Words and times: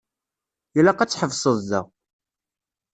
Ilaq 0.77 0.99
ad 0.99 1.09
tḥebseḍ 1.11 1.57
da. 1.69 1.81